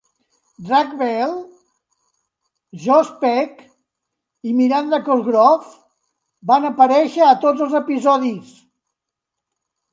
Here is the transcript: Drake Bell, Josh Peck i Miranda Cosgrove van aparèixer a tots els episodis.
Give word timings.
Drake 0.67 0.93
Bell, 1.01 1.35
Josh 2.85 3.11
Peck 3.25 3.61
i 4.49 4.55
Miranda 4.63 5.01
Cosgrove 5.11 5.71
van 6.55 6.69
aparèixer 6.73 7.27
a 7.31 7.39
tots 7.47 7.65
els 7.69 7.81
episodis. 7.85 8.61